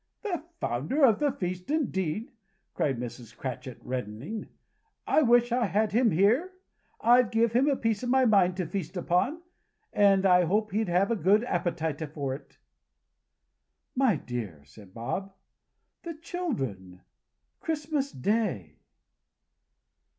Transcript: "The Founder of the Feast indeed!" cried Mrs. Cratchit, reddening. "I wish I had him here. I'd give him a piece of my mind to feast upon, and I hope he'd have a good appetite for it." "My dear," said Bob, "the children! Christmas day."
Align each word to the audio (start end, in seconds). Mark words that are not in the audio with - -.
"The 0.23 0.43
Founder 0.59 1.03
of 1.05 1.19
the 1.19 1.31
Feast 1.31 1.69
indeed!" 1.69 2.31
cried 2.73 2.99
Mrs. 2.99 3.37
Cratchit, 3.37 3.77
reddening. 3.83 4.47
"I 5.05 5.21
wish 5.21 5.51
I 5.51 5.67
had 5.67 5.91
him 5.91 6.09
here. 6.09 6.53
I'd 7.01 7.29
give 7.29 7.51
him 7.51 7.67
a 7.69 7.75
piece 7.75 8.01
of 8.01 8.09
my 8.09 8.25
mind 8.25 8.57
to 8.57 8.65
feast 8.65 8.97
upon, 8.97 9.43
and 9.93 10.25
I 10.25 10.45
hope 10.45 10.71
he'd 10.71 10.89
have 10.89 11.11
a 11.11 11.15
good 11.15 11.43
appetite 11.43 12.01
for 12.15 12.33
it." 12.33 12.57
"My 13.95 14.15
dear," 14.15 14.63
said 14.65 14.91
Bob, 14.95 15.35
"the 16.01 16.15
children! 16.15 17.01
Christmas 17.59 18.11
day." 18.11 18.79